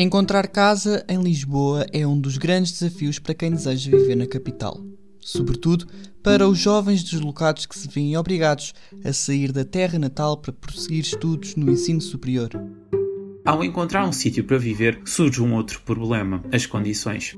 Encontrar 0.00 0.46
casa 0.46 1.04
em 1.08 1.20
Lisboa 1.20 1.84
é 1.92 2.06
um 2.06 2.16
dos 2.16 2.38
grandes 2.38 2.70
desafios 2.70 3.18
para 3.18 3.34
quem 3.34 3.50
deseja 3.50 3.90
viver 3.90 4.14
na 4.14 4.28
capital. 4.28 4.80
Sobretudo 5.18 5.88
para 6.22 6.46
os 6.46 6.56
jovens 6.56 7.02
deslocados 7.02 7.66
que 7.66 7.76
se 7.76 7.88
veem 7.88 8.16
obrigados 8.16 8.72
a 9.04 9.12
sair 9.12 9.50
da 9.50 9.64
terra 9.64 9.98
natal 9.98 10.36
para 10.36 10.52
prosseguir 10.52 11.00
estudos 11.00 11.56
no 11.56 11.72
ensino 11.72 12.00
superior. 12.00 12.50
Ao 13.44 13.64
encontrar 13.64 14.06
um 14.06 14.12
sítio 14.12 14.44
para 14.44 14.56
viver, 14.56 15.00
surge 15.04 15.42
um 15.42 15.52
outro 15.52 15.80
problema: 15.80 16.44
as 16.52 16.64
condições. 16.64 17.36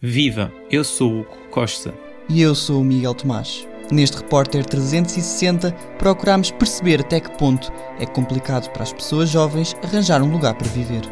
Viva! 0.00 0.50
Eu 0.70 0.82
sou 0.82 1.12
o 1.12 1.20
Hugo 1.20 1.50
Costa. 1.50 1.92
E 2.30 2.40
eu 2.40 2.54
sou 2.54 2.80
o 2.80 2.84
Miguel 2.84 3.12
Tomás. 3.12 3.68
Neste 3.92 4.16
Repórter 4.16 4.64
360, 4.64 5.72
procuramos 5.98 6.52
perceber 6.52 7.00
até 7.00 7.20
que 7.20 7.36
ponto 7.36 7.70
é 7.98 8.06
complicado 8.06 8.70
para 8.72 8.84
as 8.84 8.94
pessoas 8.94 9.28
jovens 9.28 9.76
arranjar 9.82 10.22
um 10.22 10.32
lugar 10.32 10.54
para 10.54 10.68
viver. 10.68 11.02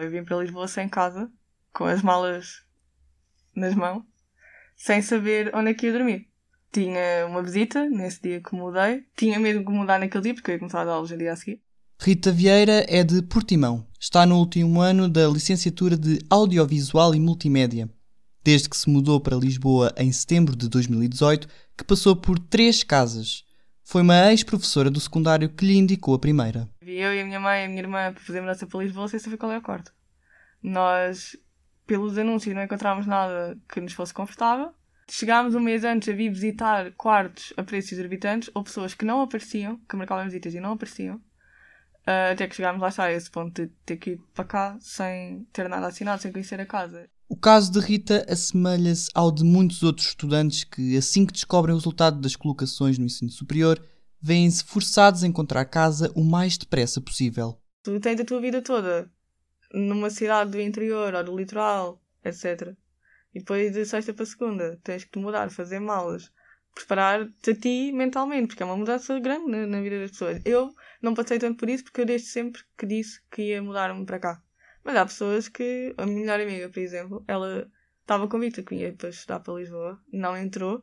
Eu 0.00 0.10
vim 0.10 0.24
para 0.24 0.38
Lisboa 0.38 0.66
sem 0.66 0.88
casa, 0.88 1.30
com 1.74 1.84
as 1.84 2.00
malas 2.02 2.62
nas 3.54 3.74
mãos, 3.74 4.02
sem 4.74 5.02
saber 5.02 5.54
onde 5.54 5.70
é 5.70 5.74
que 5.74 5.86
ia 5.86 5.92
dormir. 5.92 6.26
Tinha 6.72 7.26
uma 7.26 7.42
visita 7.42 7.88
nesse 7.88 8.22
dia 8.22 8.40
que 8.40 8.54
mudei. 8.54 9.04
Tinha 9.14 9.38
medo 9.38 9.64
de 9.64 9.70
mudar 9.70 9.98
naquele 9.98 10.22
dia, 10.22 10.34
porque 10.34 10.52
eu 10.52 10.54
ia 10.54 10.58
começar 10.58 10.80
a 10.80 10.84
dar 10.84 10.92
aulas 10.92 11.10
no 11.10 11.18
dia 11.18 11.32
a 11.32 11.36
seguir. 11.36 11.60
Rita 12.00 12.32
Vieira 12.32 12.86
é 12.88 13.04
de 13.04 13.20
Portimão. 13.20 13.86
Está 14.00 14.24
no 14.24 14.38
último 14.38 14.80
ano 14.80 15.06
da 15.06 15.28
licenciatura 15.28 15.98
de 15.98 16.18
Audiovisual 16.30 17.14
e 17.14 17.20
Multimédia. 17.20 17.90
Desde 18.42 18.70
que 18.70 18.76
se 18.76 18.88
mudou 18.88 19.20
para 19.20 19.36
Lisboa 19.36 19.92
em 19.98 20.10
setembro 20.10 20.56
de 20.56 20.66
2018, 20.70 21.46
que 21.76 21.84
passou 21.84 22.16
por 22.16 22.38
três 22.38 22.82
casas. 22.82 23.44
Foi 23.90 24.02
uma 24.02 24.30
ex-professora 24.30 24.88
do 24.88 25.00
secundário 25.00 25.48
que 25.48 25.66
lhe 25.66 25.76
indicou 25.76 26.14
a 26.14 26.18
primeira. 26.20 26.68
Eu 26.80 27.12
e 27.12 27.20
a 27.20 27.24
minha 27.24 27.40
mãe 27.40 27.62
e 27.62 27.64
a 27.64 27.68
minha 27.68 27.82
irmã 27.82 28.14
fazer 28.14 28.40
mudança 28.40 28.64
para 28.64 28.84
Lisboa 28.84 29.08
sem 29.08 29.18
saber 29.18 29.36
qual 29.36 29.50
é 29.50 29.58
o 29.58 29.62
quarto. 29.62 29.92
Nós, 30.62 31.36
pelos 31.88 32.16
anúncios, 32.16 32.54
não 32.54 32.62
encontrávamos 32.62 33.08
nada 33.08 33.58
que 33.68 33.80
nos 33.80 33.92
fosse 33.92 34.14
confortável. 34.14 34.72
Chegámos 35.10 35.56
um 35.56 35.60
mês 35.60 35.82
antes 35.82 36.08
a 36.08 36.12
vir 36.12 36.30
visitar 36.30 36.92
quartos 36.92 37.52
a 37.56 37.64
preços 37.64 37.90
exorbitantes 37.90 38.48
ou 38.54 38.62
pessoas 38.62 38.94
que 38.94 39.04
não 39.04 39.22
apareciam, 39.22 39.80
que 39.88 39.96
marcavam 39.96 40.24
visitas 40.24 40.54
e 40.54 40.60
não 40.60 40.74
apareciam. 40.74 41.20
Ah, 42.06 42.30
até 42.30 42.46
que 42.46 42.54
chegámos 42.54 42.80
lá 42.80 42.90
está 42.90 43.06
a 43.06 43.12
esse 43.12 43.28
ponto 43.28 43.60
de 43.60 43.72
ter 43.84 43.96
que 43.96 44.10
ir 44.10 44.20
para 44.32 44.44
cá 44.44 44.78
sem 44.78 45.48
ter 45.52 45.68
nada 45.68 45.88
assinado, 45.88 46.22
sem 46.22 46.30
conhecer 46.30 46.60
a 46.60 46.64
casa. 46.64 47.10
O 47.32 47.36
caso 47.36 47.70
de 47.70 47.78
Rita 47.78 48.26
assemelha-se 48.28 49.08
ao 49.14 49.30
de 49.30 49.44
muitos 49.44 49.84
outros 49.84 50.08
estudantes 50.08 50.64
que, 50.64 50.96
assim 50.96 51.24
que 51.24 51.32
descobrem 51.32 51.72
o 51.72 51.78
resultado 51.78 52.20
das 52.20 52.34
colocações 52.34 52.98
no 52.98 53.04
ensino 53.04 53.30
superior, 53.30 53.80
veem-se 54.20 54.64
forçados 54.64 55.22
a 55.22 55.28
encontrar 55.28 55.64
casa 55.66 56.10
o 56.16 56.24
mais 56.24 56.58
depressa 56.58 57.00
possível. 57.00 57.56
Tu 57.84 58.00
tens 58.00 58.18
a 58.18 58.24
tua 58.24 58.40
vida 58.40 58.60
toda 58.60 59.08
numa 59.72 60.10
cidade 60.10 60.50
do 60.50 60.60
interior 60.60 61.14
ou 61.14 61.22
do 61.22 61.36
litoral, 61.36 62.02
etc. 62.24 62.74
E 63.32 63.38
depois 63.38 63.72
de 63.72 63.84
sexta 63.84 64.12
para 64.12 64.26
segunda 64.26 64.80
tens 64.82 65.04
que 65.04 65.12
te 65.12 65.20
mudar, 65.20 65.52
fazer 65.52 65.78
malas, 65.78 66.32
preparar-te 66.74 67.50
a 67.52 67.54
ti 67.54 67.92
mentalmente, 67.92 68.48
porque 68.48 68.64
é 68.64 68.66
uma 68.66 68.76
mudança 68.76 69.20
grande 69.20 69.48
na, 69.48 69.68
na 69.68 69.80
vida 69.80 70.00
das 70.00 70.10
pessoas. 70.10 70.42
Eu 70.44 70.74
não 71.00 71.14
passei 71.14 71.38
tanto 71.38 71.60
por 71.60 71.70
isso 71.70 71.84
porque 71.84 72.00
eu 72.00 72.06
desde 72.06 72.26
sempre 72.26 72.60
que 72.76 72.86
disse 72.86 73.20
que 73.30 73.42
ia 73.42 73.62
mudar-me 73.62 74.04
para 74.04 74.18
cá. 74.18 74.42
Mas 74.84 74.96
há 74.96 75.04
pessoas 75.04 75.48
que, 75.48 75.94
a 75.96 76.06
minha 76.06 76.20
melhor 76.20 76.40
amiga, 76.40 76.68
por 76.68 76.80
exemplo, 76.80 77.24
ela 77.28 77.70
estava 78.00 78.28
convicta 78.28 78.62
que 78.62 78.74
ia 78.74 78.92
para 78.92 79.10
estudar 79.10 79.40
para 79.40 79.54
Lisboa, 79.54 80.00
não 80.12 80.36
entrou, 80.36 80.82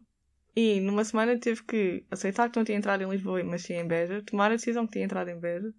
e 0.55 0.79
numa 0.79 1.03
semana 1.03 1.39
teve 1.39 1.63
que 1.63 2.05
aceitar 2.09 2.49
que 2.49 2.57
não 2.57 2.63
tinha 2.63 2.77
entrado 2.77 3.03
em 3.03 3.09
Lisboa, 3.09 3.43
mas 3.43 3.63
sim 3.63 3.73
em 3.73 3.87
Beja, 3.87 4.23
tomar 4.23 4.51
a 4.51 4.55
decisão 4.55 4.85
que 4.85 4.93
tinha 4.93 5.05
entrado 5.05 5.29
em 5.29 5.39
Beja, 5.39 5.71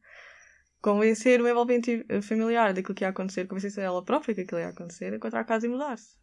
convencer 0.81 1.41
o 1.41 1.49
envolvente 1.49 2.05
familiar 2.23 2.73
daquilo 2.73 2.95
que 2.95 3.03
ia 3.03 3.09
acontecer, 3.09 3.47
convencer 3.47 3.83
ela 3.83 4.05
própria 4.05 4.35
que 4.35 4.43
aquilo 4.43 4.61
ia 4.61 4.69
acontecer, 4.69 5.13
encontrar 5.13 5.45
casa 5.45 5.67
e 5.67 5.69
mudar-se. 5.69 6.17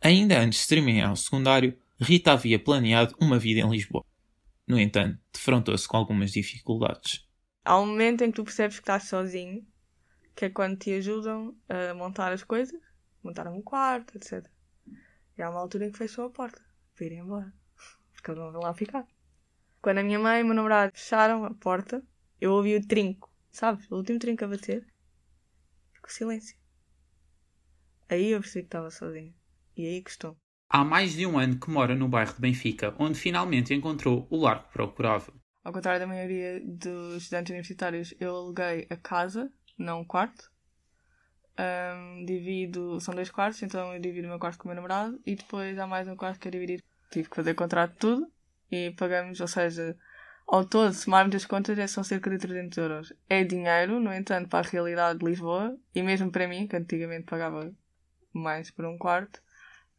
Ainda 0.00 0.38
antes 0.38 0.62
de 0.62 0.68
terminar 0.68 1.12
o 1.12 1.16
secundário, 1.16 1.76
Rita 2.00 2.32
havia 2.32 2.58
planeado 2.58 3.14
uma 3.20 3.38
vida 3.38 3.60
em 3.60 3.68
Lisboa. 3.68 4.04
No 4.66 4.78
entanto, 4.78 5.18
defrontou-se 5.32 5.88
com 5.88 5.96
algumas 5.96 6.30
dificuldades. 6.30 7.26
Há 7.64 7.78
um 7.80 7.86
momento 7.86 8.22
em 8.22 8.30
que 8.30 8.36
tu 8.36 8.44
percebes 8.44 8.76
que 8.76 8.82
estás 8.82 9.04
sozinho, 9.04 9.66
que 10.38 10.44
é 10.44 10.50
quando 10.50 10.78
te 10.78 10.92
ajudam 10.92 11.52
a 11.68 11.92
montar 11.94 12.30
as 12.30 12.44
coisas, 12.44 12.80
montar 13.24 13.48
um 13.48 13.60
quarto, 13.60 14.16
etc. 14.16 14.48
E 15.36 15.42
há 15.42 15.50
uma 15.50 15.58
altura 15.58 15.86
em 15.86 15.90
que 15.90 15.98
fecham 15.98 16.26
a 16.26 16.30
porta 16.30 16.64
para 16.94 17.06
ir 17.06 17.14
embora, 17.14 17.52
porque 18.12 18.30
eles 18.30 18.40
não 18.40 18.52
vão 18.52 18.60
lá 18.60 18.72
ficar. 18.72 19.04
Quando 19.82 19.98
a 19.98 20.02
minha 20.04 20.20
mãe 20.20 20.38
e 20.38 20.42
o 20.44 20.46
meu 20.46 20.54
namorado 20.54 20.92
fecharam 20.94 21.44
a 21.44 21.52
porta, 21.54 22.00
eu 22.40 22.52
ouvi 22.52 22.76
o 22.76 22.86
trinco, 22.86 23.28
sabes? 23.50 23.90
O 23.90 23.96
último 23.96 24.20
trinco 24.20 24.44
a 24.44 24.48
bater. 24.48 24.86
Ficou 25.92 26.08
silêncio. 26.08 26.56
Aí 28.08 28.30
eu 28.30 28.40
percebi 28.40 28.62
que 28.62 28.68
estava 28.68 28.92
sozinha. 28.92 29.34
E 29.76 29.86
aí 29.88 30.00
que 30.00 30.10
estou. 30.10 30.36
Há 30.70 30.84
mais 30.84 31.14
de 31.14 31.26
um 31.26 31.36
ano 31.36 31.58
que 31.58 31.68
mora 31.68 31.96
no 31.96 32.06
bairro 32.06 32.34
de 32.34 32.40
Benfica, 32.40 32.94
onde 32.96 33.18
finalmente 33.18 33.74
encontrou 33.74 34.28
o 34.30 34.36
lar 34.36 34.68
que 34.68 34.72
procurava. 34.72 35.32
Ao 35.64 35.72
contrário 35.72 35.98
da 35.98 36.06
maioria 36.06 36.62
dos 36.64 37.24
estudantes 37.24 37.50
universitários, 37.50 38.14
eu 38.20 38.36
aluguei 38.36 38.86
a 38.88 38.96
casa, 38.96 39.52
não 39.78 40.00
um 40.00 40.04
quarto. 40.04 40.50
Ahm, 41.56 42.24
divido, 42.24 43.00
são 43.00 43.14
dois 43.14 43.30
quartos, 43.30 43.62
então 43.62 43.92
eu 43.92 44.00
divido 44.00 44.26
o 44.28 44.30
meu 44.30 44.38
quarto 44.38 44.58
com 44.58 44.64
o 44.64 44.68
meu 44.68 44.76
namorado 44.76 45.20
e 45.26 45.34
depois 45.34 45.76
há 45.78 45.86
mais 45.86 46.06
um 46.06 46.14
quarto 46.16 46.38
que 46.38 46.46
é 46.48 46.50
dividir. 46.50 46.84
Tive 47.10 47.28
que 47.28 47.34
fazer 47.36 47.54
contrato 47.54 47.92
de 47.92 47.98
tudo 47.98 48.32
e 48.70 48.92
pagamos, 48.92 49.40
ou 49.40 49.48
seja, 49.48 49.96
ao 50.46 50.64
todo, 50.64 50.94
somarmos 50.94 51.34
as 51.34 51.44
contas, 51.44 51.76
é- 51.78 51.86
são 51.88 52.04
cerca 52.04 52.30
de 52.30 52.38
300 52.38 52.78
euros. 52.78 53.12
É 53.28 53.42
dinheiro, 53.44 53.98
no 53.98 54.12
entanto, 54.14 54.48
para 54.48 54.66
a 54.66 54.70
realidade 54.70 55.18
de 55.18 55.24
Lisboa 55.26 55.76
e 55.94 56.02
mesmo 56.02 56.30
para 56.30 56.46
mim, 56.46 56.66
que 56.68 56.76
antigamente 56.76 57.24
pagava 57.26 57.72
mais 58.32 58.70
por 58.70 58.84
um 58.86 58.98
quarto, 58.98 59.42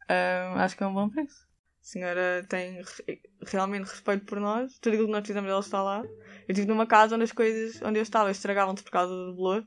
ahm, 0.08 0.58
acho 0.60 0.76
que 0.76 0.84
é 0.84 0.86
um 0.86 0.94
bom 0.94 1.10
preço. 1.10 1.49
A 1.80 1.84
senhora 1.84 2.44
tem 2.48 2.82
re- 2.82 3.20
realmente 3.46 3.88
respeito 3.88 4.26
por 4.26 4.38
nós, 4.38 4.78
tudo 4.78 4.92
aquilo 4.92 5.06
que 5.06 5.12
nós 5.12 5.20
precisamos 5.22 5.48
dela 5.48 5.60
está 5.60 5.82
lá. 5.82 6.04
Eu 6.04 6.52
estive 6.52 6.68
numa 6.68 6.86
casa 6.86 7.14
onde 7.14 7.24
as 7.24 7.32
coisas 7.32 7.80
onde 7.82 7.98
eu 7.98 8.02
estava 8.02 8.30
estragavam-se 8.30 8.82
por 8.82 8.92
causa 8.92 9.12
do 9.14 9.34
bolor 9.34 9.66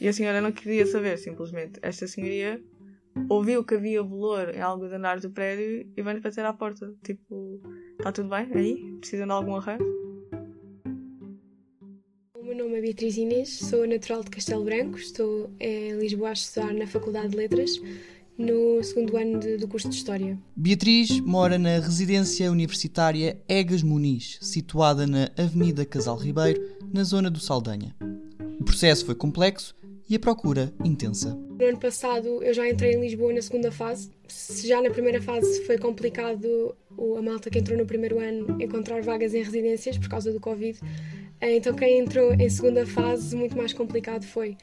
e 0.00 0.06
a 0.06 0.12
senhora 0.12 0.40
não 0.40 0.52
queria 0.52 0.84
saber, 0.86 1.16
simplesmente. 1.18 1.78
Esta 1.82 2.06
senhoria 2.06 2.62
ouviu 3.30 3.64
que 3.64 3.74
havia 3.74 4.02
bolor 4.02 4.54
em 4.54 4.60
alguns 4.60 4.92
andares 4.92 5.22
do 5.22 5.30
prédio 5.30 5.90
e 5.96 6.02
veio 6.02 6.20
bater 6.20 6.44
à 6.44 6.52
porta. 6.52 6.94
Tipo, 7.02 7.60
está 7.98 8.12
tudo 8.12 8.28
bem 8.28 8.50
aí? 8.54 8.98
Precisam 9.00 9.26
de 9.26 9.32
algum 9.32 9.56
arranjo? 9.56 9.84
O 12.34 12.42
meu 12.44 12.56
nome 12.56 12.78
é 12.78 12.80
Beatriz 12.82 13.16
Inês, 13.16 13.58
sou 13.58 13.86
natural 13.86 14.22
de 14.22 14.30
Castelo 14.30 14.64
Branco, 14.64 14.98
estou 14.98 15.50
em 15.58 15.98
Lisboa 15.98 16.28
a 16.28 16.32
estudar 16.34 16.72
na 16.74 16.86
Faculdade 16.86 17.30
de 17.30 17.36
Letras, 17.36 17.80
no 18.38 18.82
segundo 18.82 19.16
ano 19.16 19.38
de- 19.38 19.56
do 19.56 19.66
curso 19.68 19.88
de 19.88 19.96
História. 19.96 20.38
Beatriz 20.54 21.20
mora 21.20 21.58
na 21.58 21.78
residência 21.78 22.50
universitária 22.50 23.40
Egas 23.48 23.82
Muniz, 23.82 24.38
situada 24.42 25.06
na 25.06 25.30
Avenida 25.36 25.84
Casal 25.84 26.16
Ribeiro, 26.16 26.60
na 26.92 27.02
zona 27.04 27.30
do 27.30 27.40
Saldanha. 27.40 27.94
O 28.60 28.64
processo 28.64 29.06
foi 29.06 29.14
complexo 29.14 29.74
e 30.08 30.14
a 30.16 30.18
procura 30.20 30.72
intensa. 30.84 31.34
No 31.58 31.64
ano 31.66 31.78
passado 31.78 32.42
eu 32.42 32.52
já 32.54 32.68
entrei 32.68 32.92
em 32.94 33.00
Lisboa 33.00 33.32
na 33.32 33.42
segunda 33.42 33.72
fase. 33.72 34.10
Se 34.28 34.68
já 34.68 34.80
na 34.82 34.90
primeira 34.90 35.20
fase 35.22 35.64
foi 35.64 35.78
complicado 35.78 36.74
a 37.18 37.22
malta 37.22 37.48
que 37.50 37.58
entrou 37.58 37.78
no 37.78 37.86
primeiro 37.86 38.18
ano 38.18 38.60
encontrar 38.60 39.02
vagas 39.02 39.34
em 39.34 39.42
residências 39.42 39.96
por 39.98 40.08
causa 40.08 40.32
do 40.32 40.40
Covid, 40.40 40.78
então 41.40 41.74
quem 41.74 41.98
entrou 41.98 42.32
em 42.32 42.48
segunda 42.48 42.86
fase 42.86 43.36
muito 43.36 43.56
mais 43.56 43.72
complicado 43.72 44.24
foi. 44.24 44.56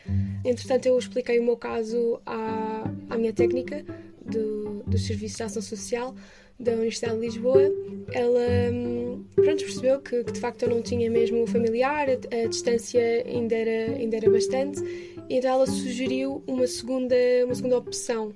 Entretanto 0.44 0.88
eu 0.88 0.98
expliquei 0.98 1.40
o 1.40 1.44
meu 1.44 1.58
caso 1.58 2.20
à, 2.26 2.90
à 3.10 3.18
minha 3.18 3.34
técnica 3.34 3.86
do, 4.26 4.84
do 4.88 4.98
Serviço 4.98 5.38
de 5.38 5.44
Ação 5.44 5.62
Social 5.62 6.16
da 6.60 6.74
Universidade 6.74 7.16
de 7.16 7.22
Lisboa. 7.22 7.64
Ela 8.12 8.72
hum, 8.72 9.24
pronto, 9.36 9.64
percebeu 9.64 10.02
que, 10.02 10.24
que 10.24 10.32
de 10.32 10.40
facto 10.40 10.64
eu 10.64 10.70
não 10.70 10.82
tinha 10.82 11.10
mesmo 11.10 11.46
familiar, 11.46 12.08
a, 12.10 12.44
a 12.44 12.48
distância 12.48 13.02
ainda 13.26 13.56
era, 13.56 13.94
ainda 13.96 14.18
era 14.18 14.30
bastante 14.30 14.82
então 15.30 15.52
ela 15.52 15.66
sugeriu 15.66 16.44
uma 16.48 16.68
segunda, 16.68 17.16
uma 17.46 17.56
segunda 17.56 17.78
opção, 17.78 18.34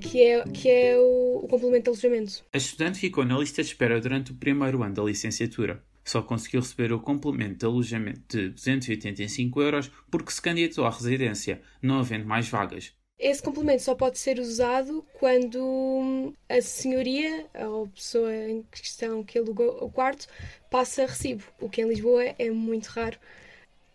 que 0.00 0.22
é, 0.22 0.42
que 0.44 0.68
é 0.68 0.96
o, 0.98 1.40
o 1.44 1.48
complemento 1.48 1.84
de 1.84 1.90
alojamento. 1.90 2.44
A 2.52 2.58
estudante 2.58 2.98
ficou 2.98 3.24
na 3.24 3.38
lista 3.38 3.62
de 3.62 3.68
espera 3.68 4.00
durante 4.00 4.32
o 4.32 4.34
primeiro 4.34 4.82
ano 4.82 4.94
da 4.94 5.02
licenciatura. 5.02 5.82
Só 6.08 6.22
conseguiu 6.22 6.60
receber 6.60 6.90
o 6.90 7.00
complemento 7.00 7.58
de 7.58 7.66
alojamento 7.66 8.22
de 8.28 8.48
285 8.48 9.60
euros 9.60 9.90
porque 10.10 10.32
se 10.32 10.40
candidatou 10.40 10.86
à 10.86 10.90
residência, 10.90 11.60
não 11.82 11.98
havendo 11.98 12.24
mais 12.24 12.48
vagas. 12.48 12.94
Esse 13.18 13.42
complemento 13.42 13.82
só 13.82 13.94
pode 13.94 14.16
ser 14.16 14.40
usado 14.40 15.04
quando 15.18 16.32
a 16.48 16.62
senhoria, 16.62 17.46
ou 17.54 17.84
a 17.84 17.88
pessoa 17.88 18.34
em 18.34 18.62
questão 18.72 19.22
que 19.22 19.38
alugou 19.38 19.84
o 19.84 19.90
quarto, 19.90 20.26
passa 20.70 21.04
recibo, 21.04 21.44
o 21.60 21.68
que 21.68 21.82
em 21.82 21.88
Lisboa 21.88 22.24
é 22.38 22.50
muito 22.50 22.86
raro. 22.86 23.18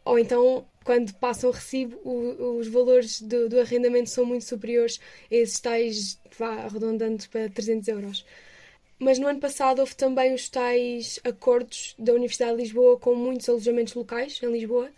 ou 0.06 0.20
então 0.20 0.68
quando 0.84 1.16
passam 1.16 1.50
recibo, 1.50 1.98
o, 2.04 2.60
os 2.60 2.68
valores 2.68 3.22
do, 3.22 3.50
do, 3.50 3.60
arrendamento 3.60 4.12
são 4.12 4.24
muito 4.24 4.46
superiores 4.46 5.00
a 5.32 5.36
esses 5.36 5.60
tais, 5.60 6.20
vá 6.38 6.66
arredondando 6.66 7.28
para 7.30 7.50
300 7.50 7.88
euros. 7.88 8.26
Mas 9.04 9.20
no 9.20 9.28
ano 9.28 9.40
passado 9.40 9.80
houve 9.80 9.94
também 9.96 10.34
os 10.34 10.48
tais 10.48 11.20
acordos 11.26 11.94
da 12.00 12.14
Universidade 12.14 12.56
de 12.56 12.64
Lisboa 12.64 12.98
com 12.98 13.14
muitos 13.14 13.50
alojamentos 13.50 13.94
locais 13.96 14.40
em 14.42 14.50
Lisboa. 14.50 14.90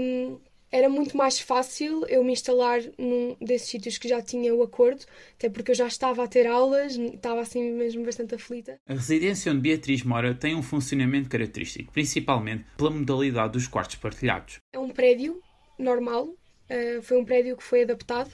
Um, 0.00 0.36
era 0.68 0.88
muito 0.88 1.16
mais 1.16 1.38
fácil 1.38 2.04
eu 2.08 2.24
me 2.24 2.32
instalar 2.32 2.80
num 2.98 3.36
desses 3.40 3.68
sítios 3.68 3.98
que 3.98 4.08
já 4.08 4.20
tinha 4.20 4.52
o 4.52 4.64
acordo, 4.64 5.04
até 5.38 5.48
porque 5.48 5.70
eu 5.70 5.76
já 5.76 5.86
estava 5.86 6.24
a 6.24 6.26
ter 6.26 6.48
aulas, 6.48 6.96
estava 6.96 7.40
assim 7.40 7.70
mesmo 7.70 8.04
bastante 8.04 8.34
aflita. 8.34 8.80
A 8.88 8.94
residência 8.94 9.52
onde 9.52 9.60
Beatriz 9.60 10.02
mora 10.02 10.34
tem 10.34 10.56
um 10.56 10.62
funcionamento 10.62 11.28
característico, 11.28 11.92
principalmente 11.92 12.64
pela 12.76 12.90
modalidade 12.90 13.52
dos 13.52 13.68
quartos 13.68 13.94
partilhados. 13.94 14.58
É 14.72 14.78
um 14.80 14.90
prédio 14.90 15.40
normal, 15.78 16.24
uh, 16.24 17.00
foi 17.02 17.16
um 17.16 17.24
prédio 17.24 17.56
que 17.56 17.62
foi 17.62 17.84
adaptado, 17.84 18.32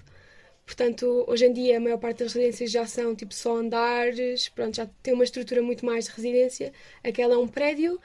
portanto, 0.70 1.24
hoje 1.26 1.46
em 1.46 1.52
dia 1.52 1.78
a 1.78 1.80
maior 1.80 1.98
parte 1.98 2.18
das 2.22 2.32
residências 2.32 2.70
já 2.70 2.86
são 2.86 3.14
tipo 3.16 3.34
só 3.34 3.56
andares, 3.56 4.48
pronto, 4.48 4.76
já 4.76 4.86
tem 5.02 5.12
uma 5.12 5.24
estrutura 5.24 5.60
muito 5.62 5.84
mais 5.84 6.04
de 6.04 6.12
residência. 6.12 6.72
Aquela 7.02 7.34
é 7.34 7.38
um 7.38 7.48
prédio 7.48 8.00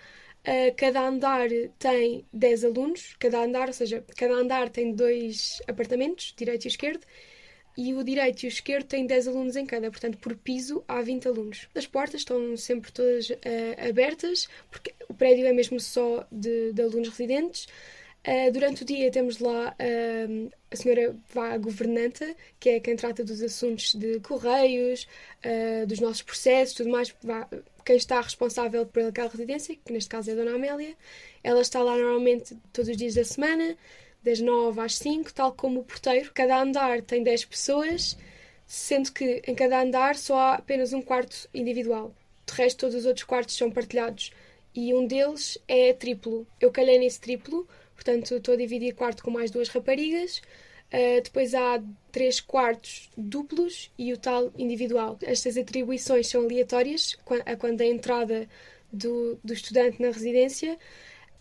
Uh, 0.48 0.70
cada 0.78 1.02
andar 1.02 1.50
tem 1.80 2.24
10 2.32 2.66
alunos, 2.66 3.16
cada 3.18 3.44
andar, 3.44 3.68
ou 3.68 3.74
seja, 3.74 4.06
cada 4.16 4.36
andar 4.36 4.70
tem 4.70 4.94
dois 4.94 5.60
apartamentos, 5.68 6.36
direito 6.38 6.66
e 6.66 6.68
esquerdo, 6.68 7.04
e 7.76 7.96
o 7.96 8.04
direito 8.04 8.44
e 8.44 8.46
o 8.46 8.50
esquerdo 8.50 8.86
têm 8.86 9.08
10 9.08 9.28
alunos 9.28 9.56
em 9.56 9.66
cada, 9.66 9.90
portanto, 9.90 10.20
por 10.20 10.36
piso 10.36 10.84
há 10.88 11.02
20 11.02 11.28
alunos. 11.28 11.68
As 11.74 11.88
portas 11.88 12.22
estão 12.22 12.56
sempre 12.58 12.92
todas 12.92 13.32
uh, 13.32 13.36
abertas, 13.90 14.48
porque 14.70 14.94
o 15.10 15.16
prédio 15.16 15.48
é 15.48 15.52
mesmo 15.52 15.80
só 15.80 16.28
de, 16.32 16.72
de 16.74 16.82
alunos 16.84 17.10
residentes. 17.10 17.68
Uh, 18.28 18.52
durante 18.52 18.82
o 18.82 18.86
dia 18.86 19.12
temos 19.12 19.38
lá 19.38 19.76
uh, 19.80 20.52
a 20.72 20.76
senhora 20.76 21.16
vá 21.32 21.56
governanta, 21.60 22.36
que 22.60 22.70
é 22.70 22.80
quem 22.80 22.96
trata 22.96 23.24
dos 23.24 23.40
assuntos 23.40 23.94
de 23.94 24.20
correios, 24.20 25.08
uh, 25.46 25.86
dos 25.86 26.00
nossos 26.00 26.24
processos, 26.24 26.74
tudo 26.74 26.90
mais, 26.90 27.14
vá, 27.22 27.48
quem 27.86 27.96
está 27.96 28.20
responsável 28.20 28.84
pelaquela 28.88 29.30
residência, 29.30 29.76
que 29.86 29.94
neste 29.94 30.10
caso 30.10 30.32
é 30.32 30.34
a 30.34 30.38
Dona 30.38 30.56
Amélia. 30.56 30.96
Ela 31.44 31.62
está 31.62 31.84
lá 31.84 31.96
normalmente 31.96 32.58
todos 32.74 32.90
os 32.90 32.98
dias 32.98 33.14
da 33.14 33.24
semana, 33.24 33.78
das 34.24 34.40
9 34.40 34.82
às 34.82 34.96
5, 34.96 35.32
tal 35.32 35.54
como 35.54 35.82
o 35.82 35.84
porteiro. 35.84 36.32
Cada 36.34 36.60
andar 36.60 37.04
tem 37.04 37.22
10 37.22 37.46
pessoas, 37.46 38.18
sendo 38.66 39.12
que 39.12 39.44
em 39.46 39.54
cada 39.54 39.84
andar 39.84 40.16
só 40.16 40.36
há 40.36 40.54
apenas 40.56 40.94
um 40.94 41.02
quarto 41.02 41.48
individual. 41.54 42.12
De 42.48 42.54
resto, 42.54 42.80
todos 42.80 42.96
os 42.96 43.06
outros 43.06 43.24
quartos 43.24 43.56
são 43.56 43.70
partilhados 43.70 44.32
e 44.74 44.94
um 44.96 45.06
deles 45.06 45.60
é 45.68 45.94
triplo. 45.94 46.46
Eu 46.60 46.72
calhei 46.72 46.98
nesse 46.98 47.20
triplo, 47.22 47.68
portanto 47.96 48.36
estou 48.36 48.54
a 48.54 48.58
dividir 48.58 48.94
quarto 48.94 49.24
com 49.24 49.32
mais 49.32 49.50
duas 49.50 49.70
raparigas 49.70 50.42
Uh, 50.94 51.22
depois 51.22 51.54
há 51.56 51.82
três 52.12 52.40
quartos 52.40 53.10
duplos 53.18 53.92
e 53.98 54.14
o 54.14 54.18
tal 54.18 54.52
individual. 54.58 55.18
Estas 55.24 55.58
atribuições 55.58 56.28
são 56.28 56.44
aleatórias 56.44 57.18
a 57.46 57.56
quando 57.56 57.82
a 57.82 57.86
entrada 57.86 58.48
do, 58.94 59.38
do 59.44 59.54
estudante 59.54 60.02
na 60.02 60.10
residência, 60.10 60.78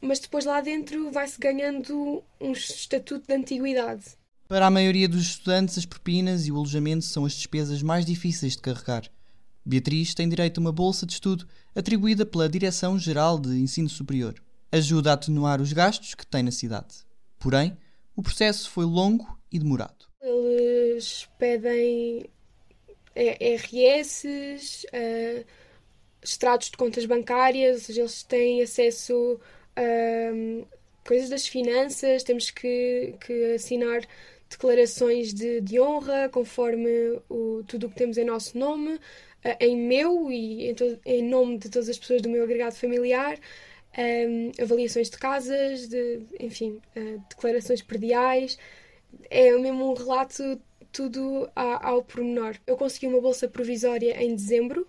mas 0.00 0.18
depois 0.18 0.44
lá 0.44 0.60
dentro 0.60 1.10
vai-se 1.10 1.38
ganhando 1.38 2.22
um 2.40 2.52
estatuto 2.52 3.26
de 3.26 3.34
antiguidade. 3.34 4.04
Para 4.48 4.66
a 4.66 4.70
maioria 4.70 5.08
dos 5.08 5.22
estudantes, 5.22 5.78
as 5.78 5.86
propinas 5.86 6.46
e 6.46 6.52
o 6.52 6.56
alojamento 6.56 7.04
são 7.04 7.24
as 7.24 7.34
despesas 7.34 7.82
mais 7.82 8.04
difíceis 8.04 8.56
de 8.56 8.62
carregar. 8.62 9.10
Beatriz 9.64 10.14
tem 10.14 10.28
direito 10.28 10.58
a 10.58 10.60
uma 10.60 10.72
bolsa 10.72 11.06
de 11.06 11.14
estudo 11.14 11.46
atribuída 11.74 12.26
pela 12.26 12.48
Direção-Geral 12.48 13.38
de 13.38 13.50
Ensino 13.58 13.88
Superior. 13.88 14.34
Ajuda 14.75 15.11
a 15.11 15.15
atenuar 15.15 15.61
os 15.61 15.73
gastos 15.73 16.17
que 16.17 16.26
tem 16.26 16.43
na 16.43 16.50
cidade. 16.50 17.06
Porém, 17.38 17.79
o 18.17 18.23
processo 18.25 18.69
foi 18.69 18.85
longo 18.85 19.38
e 19.53 19.56
demorado. 19.56 20.06
Eles 20.21 21.29
pedem 21.38 22.29
RS, 23.15 24.25
uh, 24.25 25.47
extratos 26.21 26.73
de 26.73 26.76
contas 26.76 27.06
bancárias, 27.06 27.76
ou 27.76 27.82
seja, 27.82 28.00
eles 28.00 28.25
têm 28.25 28.62
acesso 28.62 29.38
a 29.76 30.32
coisas 31.06 31.29
das 31.29 31.47
finanças, 31.47 32.25
temos 32.25 32.50
que, 32.50 33.15
que 33.25 33.55
assinar 33.55 34.03
declarações 34.50 35.32
de, 35.32 35.61
de 35.61 35.81
honra 35.81 36.29
conforme 36.31 37.21
o, 37.29 37.62
tudo 37.65 37.87
o 37.87 37.91
que 37.91 37.97
temos 37.97 38.19
em 38.19 38.25
nosso 38.25 38.59
nome, 38.59 38.94
uh, 38.94 39.00
em 39.61 39.76
meu 39.76 40.32
e 40.32 40.69
em, 40.71 40.75
em 41.06 41.23
nome 41.23 41.59
de 41.59 41.71
todas 41.71 41.88
as 41.88 41.97
pessoas 41.97 42.23
do 42.23 42.29
meu 42.29 42.43
agregado 42.43 42.75
familiar 42.75 43.38
um, 43.99 44.52
avaliações 44.62 45.11
de 45.11 45.19
casas, 45.19 45.88
de, 45.88 46.23
enfim, 46.41 46.81
uh, 46.96 47.23
declarações 47.29 47.82
perdiais. 47.82 48.58
É 49.31 49.56
mesmo 49.56 49.91
um 49.91 49.94
relato 49.94 50.61
tudo 50.93 51.49
ao, 51.55 51.87
ao 51.87 52.02
pormenor. 52.02 52.56
Eu 52.67 52.76
consegui 52.76 53.06
uma 53.06 53.20
bolsa 53.20 53.49
provisória 53.49 54.23
em 54.23 54.35
dezembro, 54.35 54.87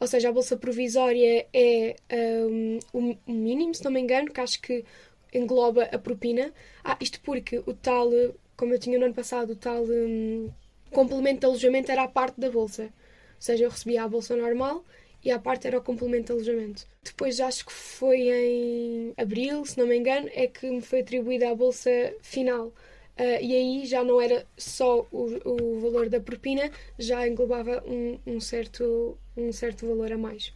ou 0.00 0.06
seja, 0.06 0.28
a 0.28 0.32
bolsa 0.32 0.56
provisória 0.56 1.46
é 1.52 1.96
um, 2.12 2.78
o 2.92 3.16
mínimo, 3.26 3.74
se 3.74 3.84
não 3.84 3.92
me 3.92 4.00
engano, 4.00 4.30
que 4.32 4.40
acho 4.40 4.60
que 4.60 4.84
engloba 5.32 5.84
a 5.84 5.98
propina. 5.98 6.52
Ah, 6.82 6.96
isto 7.00 7.20
porque 7.20 7.58
o 7.58 7.74
tal, 7.74 8.10
como 8.56 8.74
eu 8.74 8.78
tinha 8.78 8.98
no 8.98 9.06
ano 9.06 9.14
passado, 9.14 9.50
o 9.52 9.56
tal 9.56 9.84
um, 9.84 10.50
complemento 10.90 11.40
de 11.40 11.46
alojamento 11.46 11.90
era 11.92 12.02
a 12.04 12.08
parte 12.08 12.40
da 12.40 12.50
bolsa. 12.50 12.84
Ou 12.84 12.90
seja, 13.38 13.64
eu 13.64 13.70
recebia 13.70 14.04
a 14.04 14.08
bolsa 14.08 14.36
normal 14.36 14.84
e 15.24 15.30
a 15.30 15.38
parte 15.38 15.66
era 15.66 15.78
o 15.78 15.82
complemento 15.82 16.26
de 16.26 16.32
alojamento. 16.32 16.86
Depois, 17.02 17.40
acho 17.40 17.64
que 17.64 17.72
foi 17.72 18.28
em 18.28 19.14
abril, 19.16 19.64
se 19.64 19.78
não 19.78 19.86
me 19.86 19.96
engano, 19.96 20.28
é 20.32 20.46
que 20.46 20.70
me 20.70 20.82
foi 20.82 21.00
atribuída 21.00 21.50
a 21.50 21.54
bolsa 21.54 21.90
final. 22.20 22.66
Uh, 22.66 23.40
e 23.40 23.54
aí 23.54 23.86
já 23.86 24.04
não 24.04 24.20
era 24.20 24.44
só 24.58 25.06
o, 25.10 25.30
o 25.44 25.80
valor 25.80 26.08
da 26.08 26.20
propina, 26.20 26.70
já 26.98 27.26
englobava 27.26 27.82
um, 27.86 28.18
um, 28.26 28.40
certo, 28.40 29.16
um 29.36 29.52
certo 29.52 29.86
valor 29.86 30.12
a 30.12 30.18
mais. 30.18 30.52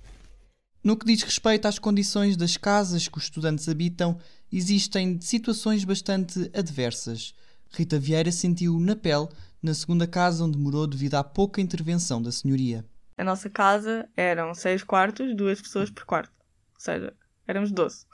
No 0.83 0.97
que 0.97 1.07
diz 1.07 1.23
respeito 1.23 1.67
às 1.67 1.79
condições 1.79 2.37
das 2.37 2.57
casas 2.57 3.09
que 3.09 3.17
os 3.17 3.25
estudantes 3.25 3.69
habitam, 3.69 4.19
existem 4.53 5.21
situações 5.21 5.85
bastante 5.85 6.51
adversas. 6.53 7.35
Rita 7.71 7.99
Vieira 7.99 8.33
sentiu 8.33 8.79
na 8.81 8.97
pele 8.97 9.29
na 9.63 9.75
segunda 9.75 10.07
casa 10.07 10.45
onde 10.45 10.59
morou 10.59 10.87
devido 10.87 11.15
à 11.15 11.25
pouca 11.25 11.61
intervenção 11.61 12.21
da 12.21 12.33
senhoria. 12.33 12.85
A 13.19 13.25
nossa 13.25 13.51
casa 13.51 14.09
eram 14.17 14.55
seis 14.55 14.85
quartos, 14.85 15.35
duas 15.35 15.61
pessoas 15.61 15.91
por 15.91 16.05
quarto. 16.05 16.33
Ou 16.75 16.81
seja, 16.81 17.17
éramos 17.49 17.73
doze. 17.73 18.07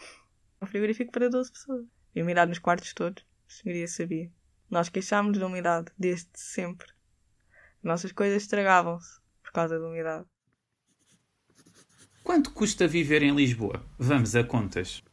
Um 0.62 0.66
frigorífico 0.66 1.12
para 1.12 1.28
doze 1.28 1.52
pessoas. 1.52 1.84
E 2.14 2.22
umidade 2.22 2.48
nos 2.48 2.58
quartos 2.58 2.94
todos. 2.94 3.22
A 3.46 3.52
senhoria 3.52 3.86
sabia. 3.86 4.32
Nós 4.70 4.88
queixámos 4.88 5.36
da 5.36 5.46
umidade 5.46 5.92
desde 5.98 6.30
sempre. 6.32 6.90
Nossas 7.82 8.12
coisas 8.12 8.42
estragavam-se 8.42 9.20
por 9.42 9.52
causa 9.52 9.78
da 9.78 9.86
umidade. 9.86 10.24
Quanto 12.22 12.50
custa 12.52 12.88
viver 12.88 13.22
em 13.22 13.36
Lisboa? 13.36 13.84
Vamos 13.98 14.34
a 14.34 14.42
contas. 14.42 15.04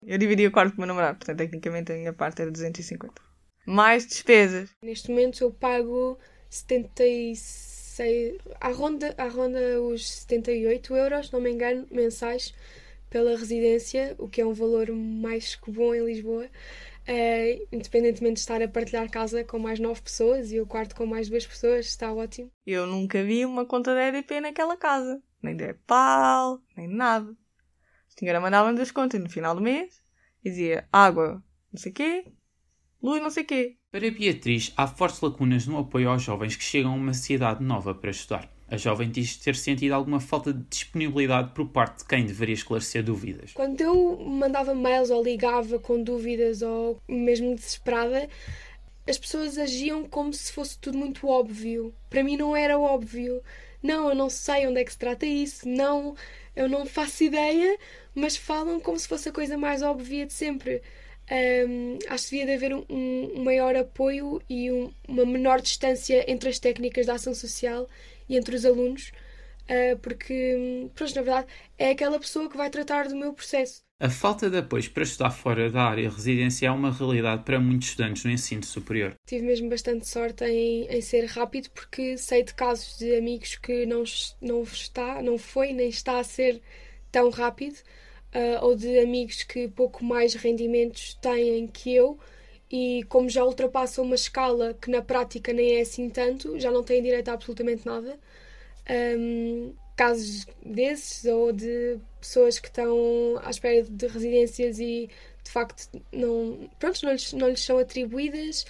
Eu 0.00 0.16
dividi 0.16 0.46
o 0.46 0.52
quarto 0.52 0.70
com 0.70 0.76
o 0.76 0.80
meu 0.82 0.86
namorado, 0.86 1.18
portanto, 1.18 1.38
tecnicamente 1.38 1.90
a 1.90 1.96
minha 1.96 2.12
parte 2.12 2.40
era 2.40 2.52
250. 2.52 3.20
Mais 3.66 4.06
despesas. 4.06 4.70
Neste 4.80 5.10
momento 5.10 5.42
eu 5.42 5.52
pago 5.52 6.16
76, 6.56 8.38
à 8.60 8.70
ronda, 8.70 9.14
à 9.16 9.28
ronda 9.28 9.80
os 9.82 10.08
78 10.08 10.94
euros, 10.94 11.30
não 11.30 11.40
me 11.40 11.50
engano, 11.50 11.86
mensais 11.90 12.54
pela 13.08 13.36
residência, 13.36 14.14
o 14.18 14.28
que 14.28 14.40
é 14.40 14.46
um 14.46 14.52
valor 14.52 14.90
mais 14.92 15.54
que 15.54 15.70
bom 15.70 15.94
em 15.94 16.04
Lisboa. 16.04 16.48
Uh, 17.08 17.64
independentemente 17.70 18.34
de 18.34 18.40
estar 18.40 18.60
a 18.60 18.66
partilhar 18.66 19.08
casa 19.08 19.44
com 19.44 19.60
mais 19.60 19.78
nove 19.78 20.02
pessoas 20.02 20.50
e 20.50 20.60
o 20.60 20.66
quarto 20.66 20.96
com 20.96 21.06
mais 21.06 21.28
duas 21.28 21.46
pessoas, 21.46 21.86
está 21.86 22.12
ótimo. 22.12 22.50
Eu 22.66 22.84
nunca 22.84 23.22
vi 23.22 23.44
uma 23.44 23.64
conta 23.64 23.94
de 23.94 24.00
EDP 24.00 24.40
naquela 24.40 24.76
casa, 24.76 25.22
nem 25.40 25.56
de 25.56 25.64
EPAL, 25.66 26.60
nem 26.76 26.88
nada. 26.88 27.30
A 27.30 28.18
senhora 28.18 28.40
mandava-me 28.40 28.80
as 28.80 28.90
contas 28.90 29.20
no 29.20 29.30
final 29.30 29.54
do 29.54 29.60
mês 29.60 30.02
e 30.44 30.50
dizia 30.50 30.88
água, 30.92 31.40
não 31.72 31.80
sei 31.80 31.92
o 31.92 31.94
quê, 31.94 32.24
luz, 33.06 33.22
não 33.22 33.30
sei 33.30 33.44
quê. 33.44 33.76
Para 33.92 34.10
Beatriz, 34.10 34.72
há 34.76 34.86
fortes 34.88 35.20
lacunas 35.20 35.66
no 35.66 35.78
apoio 35.78 36.10
aos 36.10 36.22
jovens 36.22 36.56
que 36.56 36.64
chegam 36.64 36.92
a 36.92 36.96
uma 36.96 37.14
cidade 37.14 37.62
nova 37.62 37.94
para 37.94 38.10
estudar. 38.10 38.50
A 38.68 38.76
jovem 38.76 39.08
diz 39.08 39.36
ter 39.36 39.54
sentido 39.54 39.92
alguma 39.92 40.18
falta 40.18 40.52
de 40.52 40.64
disponibilidade 40.64 41.52
por 41.54 41.68
parte 41.68 41.98
de 41.98 42.04
quem 42.04 42.26
deveria 42.26 42.54
esclarecer 42.54 43.04
dúvidas. 43.04 43.52
Quando 43.52 43.80
eu 43.80 44.18
mandava 44.18 44.74
mails 44.74 45.10
ou 45.10 45.22
ligava 45.22 45.78
com 45.78 46.02
dúvidas 46.02 46.62
ou 46.62 47.00
mesmo 47.08 47.54
desesperada, 47.54 48.28
as 49.08 49.16
pessoas 49.16 49.56
agiam 49.56 50.04
como 50.04 50.34
se 50.34 50.52
fosse 50.52 50.76
tudo 50.80 50.98
muito 50.98 51.28
óbvio. 51.28 51.94
Para 52.10 52.24
mim 52.24 52.36
não 52.36 52.56
era 52.56 52.76
óbvio. 52.76 53.40
Não, 53.80 54.08
eu 54.08 54.16
não 54.16 54.28
sei 54.28 54.66
onde 54.66 54.80
é 54.80 54.84
que 54.84 54.90
se 54.90 54.98
trata 54.98 55.24
isso. 55.24 55.68
Não, 55.68 56.16
eu 56.56 56.68
não 56.68 56.84
faço 56.84 57.22
ideia, 57.22 57.78
mas 58.12 58.36
falam 58.36 58.80
como 58.80 58.98
se 58.98 59.06
fosse 59.06 59.28
a 59.28 59.32
coisa 59.32 59.56
mais 59.56 59.80
óbvia 59.80 60.26
de 60.26 60.32
sempre 60.32 60.82
um, 61.30 61.98
acho 62.08 62.24
que 62.28 62.36
devia 62.36 62.46
de 62.46 62.52
haver 62.52 62.74
um, 62.74 62.84
um 62.88 63.44
maior 63.44 63.74
apoio 63.74 64.40
e 64.48 64.70
um, 64.70 64.92
uma 65.08 65.24
menor 65.24 65.60
distância 65.60 66.30
entre 66.30 66.48
as 66.48 66.58
técnicas 66.58 67.06
da 67.06 67.14
ação 67.14 67.34
social 67.34 67.88
e 68.28 68.36
entre 68.36 68.54
os 68.54 68.64
alunos. 68.64 69.12
uh, 69.68 69.98
porque, 69.98 70.88
pronto, 70.94 71.14
na 71.14 71.22
verdade, 71.22 71.46
é 71.78 71.90
aquela 71.90 72.18
pessoa 72.18 72.48
que 72.48 72.56
vai 72.56 72.70
tratar 72.70 73.08
do 73.08 73.16
meu 73.16 73.32
processo. 73.32 73.86
A 73.98 74.10
falta 74.10 74.50
de 74.50 74.58
apoio 74.58 74.90
para 74.90 75.04
estudar 75.04 75.30
fora 75.30 75.70
da 75.70 75.84
área 75.84 76.10
residencial 76.10 76.74
é 76.74 76.78
uma 76.78 76.92
realidade 76.92 77.44
para 77.44 77.58
muitos 77.58 77.88
estudantes 77.88 78.24
no 78.24 78.30
ensino 78.30 78.62
superior. 78.62 79.14
Tive 79.26 79.46
mesmo 79.46 79.70
bastante 79.70 80.06
sorte 80.06 80.44
em, 80.44 80.86
em 80.86 81.00
ser 81.00 81.24
rápido 81.24 81.70
porque 81.70 82.18
sei 82.18 82.44
de 82.44 82.52
casos 82.52 82.98
de 82.98 83.16
amigos 83.16 83.56
que 83.56 83.86
não, 83.86 84.04
não 84.42 84.62
está, 84.64 85.22
não 85.22 85.38
foi 85.38 85.72
nem 85.72 85.88
está 85.88 86.18
a 86.18 86.24
ser 86.24 86.60
tão 87.10 87.30
rápido, 87.30 87.78
uh, 88.36 88.64
ou 88.64 88.76
de 88.76 88.98
amigos 88.98 89.42
que 89.42 89.66
pouco 89.68 90.04
mais 90.04 90.34
rendimentos 90.34 91.14
têm 91.14 91.66
que 91.66 91.94
eu 91.94 92.18
e 92.70 93.04
como 93.08 93.28
já 93.28 93.44
ultrapassam 93.44 94.04
uma 94.04 94.14
escala 94.14 94.74
que 94.74 94.90
na 94.90 95.00
prática 95.00 95.52
nem 95.52 95.76
é 95.76 95.80
assim 95.80 96.10
tanto, 96.10 96.58
já 96.58 96.70
não 96.70 96.82
têm 96.82 97.02
direito 97.02 97.28
a 97.28 97.32
absolutamente 97.34 97.86
nada. 97.86 98.18
Um, 99.18 99.72
casos 99.96 100.46
desses 100.64 101.24
ou 101.24 101.52
de 101.52 101.98
pessoas 102.20 102.58
que 102.58 102.68
estão 102.68 103.40
à 103.42 103.50
espera 103.50 103.82
de 103.82 104.06
residências 104.06 104.78
e 104.78 105.08
de 105.42 105.50
facto 105.50 105.88
não, 106.12 106.68
pronto, 106.78 107.04
não, 107.04 107.12
lhes, 107.12 107.32
não 107.32 107.48
lhes 107.48 107.64
são 107.64 107.78
atribuídas. 107.78 108.66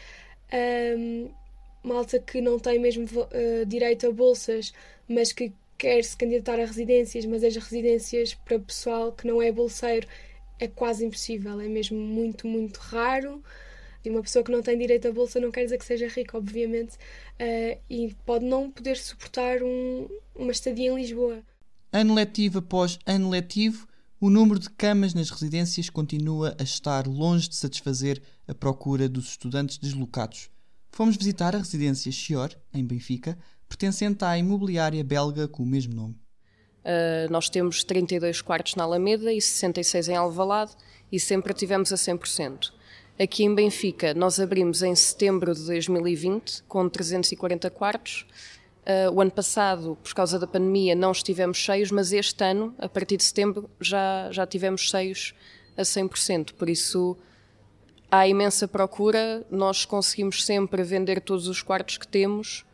Um, 0.96 1.30
malta 1.82 2.18
que 2.18 2.40
não 2.40 2.58
tem 2.58 2.78
mesmo 2.78 3.04
uh, 3.04 3.66
direito 3.66 4.06
a 4.06 4.12
bolsas, 4.12 4.72
mas 5.08 5.32
que 5.32 5.52
quer 5.78 6.02
se 6.02 6.16
candidatar 6.16 6.60
a 6.60 6.64
residências, 6.64 7.24
mas 7.24 7.44
as 7.44 7.56
residências 7.56 8.34
para 8.34 8.58
pessoal 8.58 9.12
que 9.12 9.26
não 9.26 9.40
é 9.40 9.52
bolseiro 9.52 10.06
é 10.58 10.66
quase 10.66 11.04
impossível, 11.04 11.60
é 11.60 11.68
mesmo 11.68 11.98
muito, 11.98 12.46
muito 12.46 12.78
raro. 12.78 13.42
E 14.04 14.10
uma 14.10 14.22
pessoa 14.22 14.44
que 14.44 14.52
não 14.52 14.62
tem 14.62 14.78
direito 14.78 15.08
a 15.08 15.12
bolsa 15.12 15.40
não 15.40 15.50
quer 15.50 15.64
dizer 15.64 15.78
que 15.78 15.84
seja 15.84 16.06
rica, 16.06 16.38
obviamente, 16.38 16.94
uh, 16.94 17.80
e 17.90 18.14
pode 18.24 18.44
não 18.44 18.70
poder 18.70 18.96
suportar 18.96 19.62
um, 19.62 20.08
uma 20.34 20.52
estadia 20.52 20.92
em 20.92 20.96
Lisboa. 20.96 21.42
Ano 21.92 22.14
letivo 22.14 22.60
após 22.60 22.98
ano 23.04 23.28
letivo, 23.28 23.86
o 24.20 24.30
número 24.30 24.58
de 24.58 24.70
camas 24.70 25.12
nas 25.12 25.28
residências 25.30 25.90
continua 25.90 26.56
a 26.58 26.62
estar 26.62 27.06
longe 27.06 27.48
de 27.48 27.56
satisfazer 27.56 28.22
a 28.46 28.54
procura 28.54 29.08
dos 29.08 29.30
estudantes 29.30 29.76
deslocados. 29.76 30.50
Fomos 30.90 31.16
visitar 31.16 31.54
a 31.54 31.58
residência 31.58 32.10
Chior, 32.10 32.50
em 32.72 32.84
Benfica, 32.84 33.36
pertencente 33.68 34.24
à 34.24 34.36
imobiliária 34.36 35.02
belga 35.04 35.46
com 35.48 35.62
o 35.62 35.66
mesmo 35.66 35.94
nome. 35.94 36.14
Uh, 36.84 37.30
nós 37.30 37.48
temos 37.48 37.82
32 37.82 38.40
quartos 38.40 38.76
na 38.76 38.84
Alameda 38.84 39.32
e 39.32 39.40
66 39.40 40.08
em 40.08 40.16
Alvalade 40.16 40.72
e 41.10 41.18
sempre 41.18 41.52
tivemos 41.52 41.92
a 41.92 41.96
100%. 41.96 42.72
Aqui 43.18 43.44
em 43.44 43.54
Benfica, 43.54 44.12
nós 44.14 44.38
abrimos 44.38 44.82
em 44.82 44.94
setembro 44.94 45.54
de 45.54 45.64
2020 45.66 46.62
com 46.68 46.88
340 46.88 47.70
quartos. 47.70 48.26
Uh, 48.86 49.10
o 49.10 49.20
ano 49.20 49.30
passado, 49.30 49.98
por 50.00 50.14
causa 50.14 50.38
da 50.38 50.46
pandemia, 50.46 50.94
não 50.94 51.10
estivemos 51.10 51.56
cheios, 51.56 51.90
mas 51.90 52.12
este 52.12 52.44
ano, 52.44 52.74
a 52.78 52.88
partir 52.88 53.16
de 53.16 53.24
setembro, 53.24 53.68
já, 53.80 54.30
já 54.30 54.46
tivemos 54.46 54.82
cheios 54.82 55.34
a 55.76 55.82
100%. 55.82 56.52
Por 56.52 56.68
isso, 56.68 57.16
há 58.10 58.28
imensa 58.28 58.68
procura, 58.68 59.44
nós 59.50 59.84
conseguimos 59.84 60.44
sempre 60.44 60.84
vender 60.84 61.20
todos 61.20 61.48
os 61.48 61.62
quartos 61.62 61.96
que 61.96 62.06
temos 62.06 62.65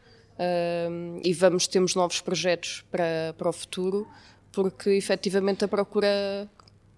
e 1.22 1.32
vamos 1.34 1.66
temos 1.66 1.94
novos 1.94 2.20
projetos 2.20 2.84
para, 2.90 3.34
para 3.36 3.48
o 3.48 3.52
futuro, 3.52 4.06
porque 4.50 4.90
efetivamente 4.90 5.64
a 5.64 5.68
procura 5.68 6.48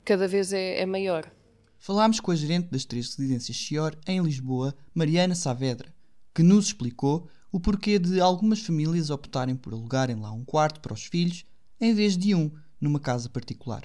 cada 0.05 0.29
vez 0.29 0.53
é, 0.53 0.81
é 0.81 0.87
maior. 0.87 1.31
Falámos 1.79 2.19
com 2.21 2.31
a 2.31 2.37
gerente 2.37 2.69
das 2.71 2.85
três 2.85 3.15
residências 3.15 3.57
Chior 3.57 3.95
em 4.07 4.23
Lisboa, 4.23 4.75
Mariana 4.95 5.35
Saavedra, 5.35 5.93
que 6.35 6.43
nos 6.43 6.67
explicou 6.67 7.29
o 7.53 7.61
porquê 7.61 7.99
de 7.99 8.21
algumas 8.21 8.61
famílias 8.61 9.11
optarem 9.11 9.55
por 9.55 9.73
alugarem 9.73 10.17
lá 10.17 10.33
um 10.33 10.45
quarto 10.45 10.81
para 10.81 10.95
os 10.95 11.05
filhos 11.05 11.45
em 11.81 11.95
vez 11.95 12.17
de 12.17 12.35
um 12.35 12.51
numa 12.81 12.99
casa 12.99 13.29
particular. 13.29 13.83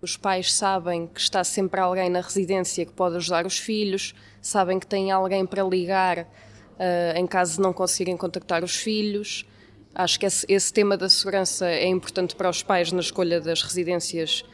Os 0.00 0.16
pais 0.16 0.52
sabem 0.52 1.06
que 1.06 1.20
está 1.20 1.44
sempre 1.44 1.78
alguém 1.78 2.10
na 2.10 2.20
residência 2.20 2.84
que 2.84 2.92
pode 2.92 3.16
ajudar 3.16 3.46
os 3.46 3.58
filhos, 3.58 4.14
sabem 4.40 4.80
que 4.80 4.86
tem 4.86 5.12
alguém 5.12 5.46
para 5.46 5.62
ligar 5.62 6.26
uh, 6.78 7.18
em 7.18 7.26
caso 7.26 7.56
de 7.56 7.60
não 7.60 7.72
conseguirem 7.72 8.16
contactar 8.16 8.62
os 8.64 8.76
filhos. 8.76 9.44
Acho 9.94 10.18
que 10.18 10.26
esse, 10.26 10.46
esse 10.48 10.72
tema 10.72 10.96
da 10.96 11.08
segurança 11.08 11.68
é 11.68 11.86
importante 11.86 12.34
para 12.34 12.48
os 12.48 12.62
pais 12.62 12.90
na 12.92 13.00
escolha 13.00 13.40
das 13.40 13.62
residências 13.62 14.44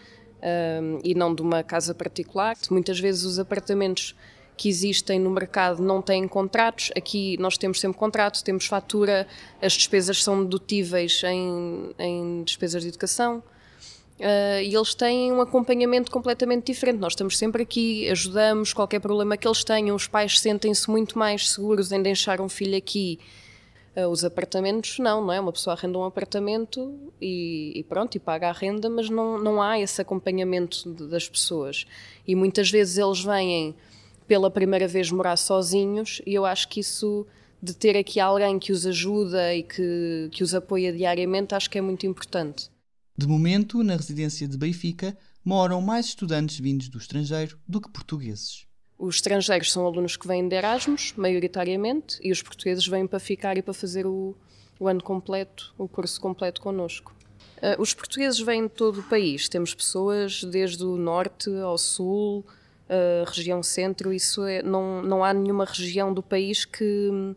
um, 0.42 1.00
e 1.04 1.14
não 1.14 1.34
de 1.34 1.42
uma 1.42 1.62
casa 1.62 1.94
particular. 1.94 2.56
Muitas 2.70 2.98
vezes 2.98 3.24
os 3.24 3.38
apartamentos 3.38 4.16
que 4.56 4.68
existem 4.68 5.20
no 5.20 5.30
mercado 5.30 5.80
não 5.80 6.02
têm 6.02 6.26
contratos. 6.26 6.90
Aqui 6.96 7.36
nós 7.38 7.56
temos 7.56 7.78
sempre 7.78 7.96
contrato, 7.96 8.42
temos 8.42 8.66
fatura, 8.66 9.26
as 9.62 9.74
despesas 9.74 10.22
são 10.22 10.42
dedutíveis 10.42 11.22
em, 11.24 11.94
em 11.98 12.42
despesas 12.42 12.82
de 12.82 12.88
educação. 12.88 13.42
Uh, 14.18 14.60
e 14.62 14.74
eles 14.74 14.94
têm 14.94 15.32
um 15.32 15.40
acompanhamento 15.40 16.10
completamente 16.10 16.66
diferente. 16.66 16.98
Nós 16.98 17.12
estamos 17.12 17.38
sempre 17.38 17.62
aqui, 17.62 18.08
ajudamos 18.10 18.72
qualquer 18.72 19.00
problema 19.00 19.36
que 19.36 19.46
eles 19.46 19.62
tenham. 19.62 19.94
Os 19.94 20.08
pais 20.08 20.40
sentem-se 20.40 20.90
muito 20.90 21.16
mais 21.18 21.50
seguros 21.50 21.92
em 21.92 22.02
deixar 22.02 22.40
um 22.40 22.48
filho 22.48 22.76
aqui 22.76 23.18
Uh, 23.96 24.06
os 24.06 24.24
apartamentos, 24.24 25.00
não, 25.00 25.24
não 25.24 25.32
é? 25.32 25.40
Uma 25.40 25.50
pessoa 25.50 25.74
arrenda 25.74 25.98
um 25.98 26.04
apartamento 26.04 26.94
e, 27.20 27.72
e, 27.74 27.82
pronto, 27.82 28.14
e 28.14 28.20
paga 28.20 28.48
a 28.48 28.52
renda, 28.52 28.88
mas 28.88 29.10
não, 29.10 29.38
não 29.38 29.60
há 29.60 29.80
esse 29.80 30.00
acompanhamento 30.00 30.92
de, 30.94 31.08
das 31.08 31.28
pessoas. 31.28 31.84
E 32.24 32.36
muitas 32.36 32.70
vezes 32.70 32.96
eles 32.96 33.24
vêm 33.24 33.74
pela 34.28 34.52
primeira 34.52 34.86
vez 34.86 35.10
morar 35.10 35.36
sozinhos 35.36 36.22
e 36.24 36.32
eu 36.32 36.46
acho 36.46 36.68
que 36.68 36.78
isso 36.78 37.26
de 37.60 37.74
ter 37.74 37.96
aqui 37.96 38.20
alguém 38.20 38.56
que 38.60 38.70
os 38.70 38.86
ajuda 38.86 39.52
e 39.52 39.64
que, 39.64 40.28
que 40.30 40.44
os 40.44 40.54
apoia 40.54 40.92
diariamente, 40.92 41.56
acho 41.56 41.68
que 41.68 41.78
é 41.78 41.80
muito 41.80 42.06
importante. 42.06 42.70
De 43.18 43.26
momento, 43.26 43.82
na 43.82 43.96
residência 43.96 44.46
de 44.46 44.56
Benfica, 44.56 45.18
moram 45.44 45.80
mais 45.80 46.06
estudantes 46.06 46.60
vindos 46.60 46.88
do 46.88 46.98
estrangeiro 46.98 47.58
do 47.66 47.80
que 47.80 47.90
portugueses. 47.90 48.64
Os 48.96 49.16
estrangeiros 49.16 49.72
são 49.72 49.84
alunos 49.84 50.16
que 50.16 50.28
vêm 50.28 50.48
de 50.48 50.54
Erasmus, 50.54 51.14
maioritariamente, 51.16 52.20
e 52.22 52.30
os 52.30 52.40
portugueses 52.42 52.86
vêm 52.86 53.08
para 53.08 53.18
ficar 53.18 53.58
e 53.58 53.62
para 53.62 53.74
fazer 53.74 54.06
o, 54.06 54.36
o 54.78 54.86
ano 54.86 55.02
completo, 55.02 55.74
o 55.76 55.88
curso 55.88 56.20
completo 56.20 56.60
connosco. 56.60 57.12
Uh, 57.56 57.82
os 57.82 57.92
portugueses 57.92 58.38
vêm 58.38 58.62
de 58.62 58.68
todo 58.68 59.00
o 59.00 59.02
país. 59.02 59.48
Temos 59.48 59.74
pessoas 59.74 60.44
desde 60.44 60.84
o 60.84 60.96
norte 60.96 61.50
ao 61.56 61.76
sul, 61.76 62.46
uh, 62.88 63.28
região 63.28 63.64
centro. 63.64 64.12
Isso 64.12 64.44
é, 64.44 64.62
não, 64.62 65.02
não 65.02 65.24
há 65.24 65.34
nenhuma 65.34 65.64
região 65.64 66.14
do 66.14 66.22
país 66.22 66.64
que, 66.64 67.34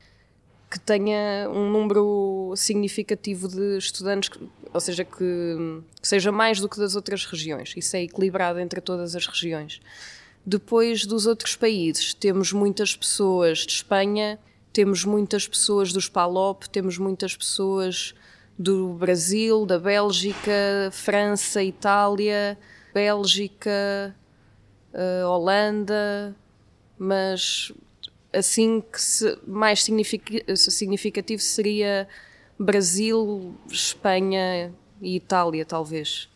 que 0.71 0.79
tenha 0.79 1.49
um 1.49 1.69
número 1.69 2.53
significativo 2.55 3.49
de 3.49 3.77
estudantes, 3.77 4.29
ou 4.73 4.79
seja, 4.79 5.03
que, 5.03 5.83
que 6.01 6.07
seja 6.07 6.31
mais 6.31 6.61
do 6.61 6.69
que 6.69 6.77
das 6.77 6.95
outras 6.95 7.25
regiões. 7.25 7.73
Isso 7.75 7.93
é 7.97 8.03
equilibrado 8.03 8.57
entre 8.57 8.79
todas 8.79 9.13
as 9.13 9.27
regiões. 9.27 9.81
Depois 10.45 11.05
dos 11.05 11.27
outros 11.27 11.57
países, 11.57 12.13
temos 12.13 12.53
muitas 12.53 12.95
pessoas 12.95 13.59
de 13.59 13.73
Espanha, 13.73 14.39
temos 14.71 15.03
muitas 15.03 15.45
pessoas 15.45 15.91
dos 15.91 16.07
PALOP, 16.07 16.69
temos 16.69 16.97
muitas 16.97 17.35
pessoas 17.35 18.15
do 18.57 18.93
Brasil, 18.93 19.65
da 19.65 19.77
Bélgica, 19.77 20.89
França, 20.93 21.61
Itália, 21.61 22.57
Bélgica, 22.93 24.15
uh, 24.93 25.27
Holanda, 25.27 26.33
mas 26.97 27.73
assim 28.33 28.81
que 28.81 29.01
se, 29.01 29.37
mais 29.45 29.83
significativo 29.83 31.41
seria 31.41 32.07
Brasil, 32.59 33.55
Espanha 33.69 34.73
e 35.01 35.15
Itália, 35.15 35.65
talvez. 35.65 36.29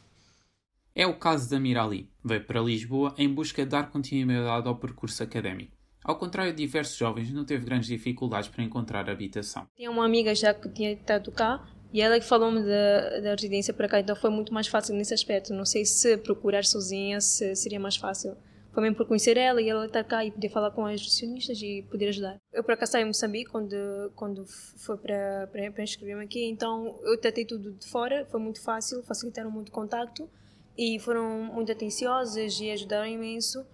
É 0.93 1.05
o 1.05 1.17
caso 1.17 1.49
da 1.49 1.59
Mirali. 1.59 2.09
Veio 2.23 2.43
para 2.45 2.61
Lisboa 2.61 3.13
em 3.17 3.27
busca 3.27 3.63
de 3.63 3.69
dar 3.69 3.91
continuidade 3.91 4.67
ao 4.67 4.75
percurso 4.75 5.21
académico. 5.21 5.75
Ao 6.03 6.17
contrário 6.17 6.51
de 6.51 6.57
diversos 6.57 6.95
jovens, 6.97 7.31
não 7.31 7.43
teve 7.43 7.65
grandes 7.65 7.87
dificuldades 7.87 8.47
para 8.47 8.63
encontrar 8.63 9.09
habitação. 9.09 9.67
Tinha 9.75 9.89
uma 9.89 10.05
amiga 10.05 10.33
já 10.35 10.53
que 10.53 10.69
tinha 10.69 10.93
estado 10.93 11.31
cá 11.31 11.67
e 11.91 12.01
ela 12.01 12.19
que 12.19 12.25
falou-me 12.25 12.61
da, 12.61 13.19
da 13.21 13.31
residência 13.31 13.73
para 13.73 13.87
cá, 13.87 13.99
então 13.99 14.15
foi 14.15 14.29
muito 14.29 14.53
mais 14.53 14.67
fácil 14.67 14.95
nesse 14.95 15.13
aspecto. 15.13 15.53
Não 15.53 15.65
sei 15.65 15.83
se 15.85 16.17
procurar 16.17 16.63
sozinha 16.63 17.19
se 17.19 17.55
seria 17.55 17.79
mais 17.79 17.95
fácil. 17.95 18.37
Foi 18.75 18.83
mesmo 18.83 18.97
por 18.97 19.07
conhecer 19.07 19.37
ela 19.37 19.61
e 19.61 19.69
ela 19.69 19.85
estar 19.85 20.03
cá 20.03 20.25
e 20.25 20.31
poder 20.31 20.49
falar 20.49 20.69
com 20.71 20.85
as 20.85 20.99
nutricionistas 20.99 21.61
e 21.61 21.87
poder 21.89 22.09
ajudar. 22.09 22.37
Eu 22.51 22.61
para 22.61 22.75
cá 22.75 22.85
saí 22.85 23.03
em 23.03 23.05
Moçambique 23.05 23.49
quando, 23.49 23.73
quando 24.17 24.45
foi 24.45 24.97
para, 24.97 25.47
para, 25.49 25.71
para 25.71 25.83
inscrever-me 25.83 26.25
aqui, 26.25 26.43
então 26.43 26.99
eu 27.03 27.17
tratei 27.17 27.45
tudo 27.45 27.71
de 27.71 27.87
fora, 27.87 28.27
foi 28.29 28.37
muito 28.37 28.61
fácil, 28.61 29.01
facilitaram 29.03 29.49
muito 29.49 29.69
o 29.69 29.71
contacto 29.71 30.29
e 30.77 30.99
foram 30.99 31.53
muito 31.53 31.71
atenciosas 31.71 32.59
e 32.59 32.69
ajudaram 32.69 33.07
imenso. 33.07 33.65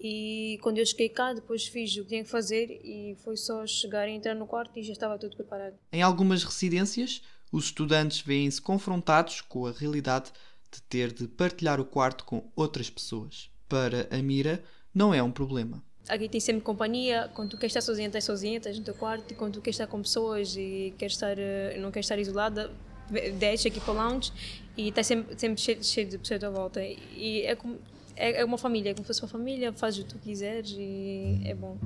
E 0.00 0.58
quando 0.60 0.78
eu 0.78 0.86
cheguei 0.86 1.08
cá, 1.08 1.32
depois 1.32 1.68
fiz 1.68 1.96
o 1.96 2.02
que 2.02 2.08
tinha 2.08 2.24
que 2.24 2.30
fazer 2.30 2.66
e 2.82 3.16
foi 3.22 3.36
só 3.36 3.64
chegar 3.64 4.08
e 4.08 4.12
entrar 4.12 4.34
no 4.34 4.48
quarto 4.48 4.76
e 4.76 4.82
já 4.82 4.92
estava 4.92 5.16
tudo 5.20 5.36
preparado. 5.36 5.76
Em 5.92 6.02
algumas 6.02 6.42
residências, 6.42 7.22
os 7.52 7.66
estudantes 7.66 8.22
veem-se 8.22 8.60
confrontados 8.60 9.40
com 9.40 9.66
a 9.66 9.70
realidade 9.70 10.32
de 10.72 10.82
ter 10.82 11.12
de 11.12 11.28
partilhar 11.28 11.80
o 11.80 11.84
quarto 11.84 12.24
com 12.24 12.50
outras 12.56 12.90
pessoas. 12.90 13.56
Para 13.68 14.08
a 14.10 14.22
Mira, 14.22 14.62
não 14.94 15.12
é 15.12 15.22
um 15.22 15.30
problema. 15.30 15.82
Aqui 16.08 16.28
tem 16.28 16.40
sempre 16.40 16.62
companhia, 16.62 17.30
quando 17.34 17.50
tu 17.50 17.58
queres 17.58 17.70
estar 17.70 17.82
sozinha, 17.82 18.06
estás 18.06 18.24
sozinha, 18.24 18.56
estás 18.56 18.78
no 18.78 18.84
teu 18.84 18.94
quarto, 18.94 19.30
e 19.30 19.34
quando 19.34 19.54
tu 19.54 19.60
queres 19.60 19.74
estar 19.74 19.86
com 19.86 20.00
pessoas 20.00 20.56
e 20.56 20.94
queres 20.96 21.14
estar, 21.14 21.38
eh, 21.38 21.76
não 21.78 21.90
queres 21.90 22.06
estar 22.06 22.18
isolada, 22.18 22.70
deixa 23.38 23.68
aqui 23.68 23.80
para 23.80 23.92
o 23.92 23.96
lounge 23.96 24.32
e 24.76 24.88
está 24.88 25.02
sempre, 25.02 25.38
sempre 25.38 25.60
cheio, 25.60 25.84
cheio 25.84 26.08
de 26.08 26.18
pessoas 26.18 26.42
à 26.44 26.50
volta. 26.50 26.80
E 26.82 27.42
é, 27.42 27.54
como, 27.54 27.78
é, 28.16 28.40
é 28.40 28.44
uma 28.44 28.58
família, 28.58 28.90
é 28.90 28.94
como 28.94 29.04
se 29.04 29.08
fosse 29.08 29.22
uma 29.22 29.28
família, 29.28 29.72
faz 29.72 29.98
o 29.98 30.04
que 30.04 30.14
tu 30.14 30.18
quiseres 30.18 30.74
e 30.78 31.42
é 31.44 31.54
bom. 31.54 31.76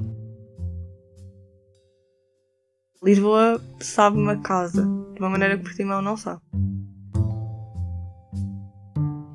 Lisboa 3.03 3.61
sabe 3.81 4.17
uma 4.17 4.41
casa, 4.41 4.83
de 4.83 5.19
uma 5.19 5.29
maneira 5.29 5.59
que 5.59 5.65
Portimão 5.65 6.01
não 6.01 6.17
sabe. 6.17 6.41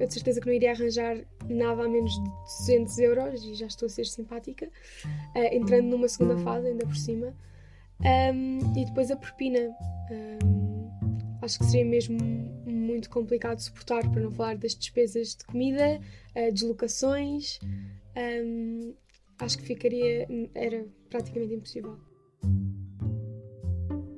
Eu 0.08 0.10
de 0.10 0.14
certeza 0.14 0.40
que 0.40 0.48
não 0.48 0.54
iria 0.54 0.72
arranjar 0.72 1.18
nada 1.50 1.84
a 1.84 1.90
menos 1.90 2.14
de 2.14 2.30
200 2.60 2.98
euros 3.00 3.44
e 3.44 3.56
já 3.56 3.68
estou 3.68 3.88
a 3.88 3.90
ser 3.90 4.06
simpática, 4.06 4.70
uh, 5.36 5.54
entrando 5.54 5.88
numa 5.88 6.08
segunda 6.08 6.38
fase, 6.38 6.68
ainda 6.68 6.86
por 6.86 6.96
cima. 6.96 7.36
Um, 8.00 8.60
e 8.80 8.86
depois 8.86 9.12
a 9.12 9.18
propina. 9.18 9.60
Um, 10.10 10.90
acho 11.42 11.60
que 11.60 11.66
seria 11.66 11.84
mesmo 11.84 12.18
muito 12.66 13.10
complicado 13.10 13.60
suportar, 13.60 14.10
para 14.10 14.22
não 14.22 14.32
falar 14.32 14.56
das 14.56 14.74
despesas 14.76 15.36
de 15.36 15.44
comida, 15.44 16.00
uh, 16.38 16.54
deslocações. 16.54 17.60
Um, 18.16 18.94
acho 19.40 19.58
que 19.58 19.66
ficaria. 19.66 20.26
era 20.56 20.86
praticamente 21.10 21.54
impossível. 21.54 21.98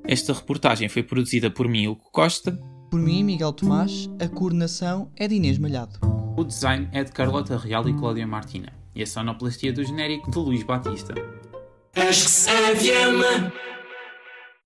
Esta 0.04 0.32
reportagem 0.32 0.88
foi 0.88 1.02
produzida 1.02 1.50
por 1.50 1.66
mim, 1.66 1.88
Hugo 1.88 2.08
Costa. 2.12 2.56
Por 2.90 2.98
mim, 2.98 3.22
Miguel 3.22 3.52
Tomás, 3.52 4.10
a 4.20 4.26
coordenação 4.26 5.12
é 5.14 5.28
de 5.28 5.36
Inês 5.36 5.58
Malhado. 5.58 6.00
O 6.36 6.42
design 6.42 6.88
é 6.90 7.04
de 7.04 7.12
Carlota 7.12 7.56
Real 7.56 7.88
e 7.88 7.94
Cláudia 7.94 8.26
Martina. 8.26 8.72
E 8.92 9.00
a 9.00 9.06
sonoplastia 9.06 9.72
do 9.72 9.84
genérico 9.84 10.28
de 10.28 10.36
Luís 10.36 10.64
Batista. 10.64 11.14
Acho 11.94 12.24
que 12.24 12.30